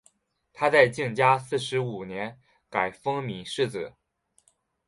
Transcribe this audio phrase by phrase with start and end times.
[0.51, 2.39] 他在嘉靖四十五年
[2.71, 3.93] 改封岷世子。